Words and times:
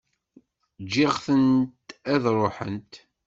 Ǧǧiɣ-tent 0.83 1.89
ad 2.13 2.23
ruḥent. 2.37 2.93